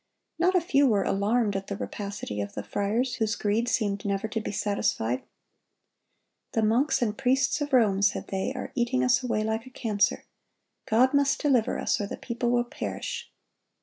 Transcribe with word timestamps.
(112) 0.37 0.39
Not 0.39 0.57
a 0.57 0.67
few 0.67 0.87
were 0.87 1.03
alarmed 1.03 1.55
at 1.55 1.67
the 1.67 1.77
rapacity 1.77 2.41
of 2.41 2.55
the 2.55 2.63
friars, 2.63 3.17
whose 3.17 3.35
greed 3.35 3.69
seemed 3.69 4.03
never 4.03 4.27
to 4.27 4.41
be 4.41 4.51
satisfied. 4.51 5.21
"The 6.53 6.63
monks 6.63 7.03
and 7.03 7.15
priests 7.15 7.61
of 7.61 7.71
Rome," 7.71 8.01
said 8.01 8.29
they, 8.29 8.51
"are 8.55 8.71
eating 8.73 9.03
us 9.03 9.21
away 9.21 9.43
like 9.43 9.67
a 9.67 9.69
cancer. 9.69 10.25
God 10.87 11.13
must 11.13 11.39
deliver 11.39 11.77
us, 11.77 12.01
or 12.01 12.07
the 12.07 12.17
people 12.17 12.49
will 12.49 12.63
perish." 12.63 13.31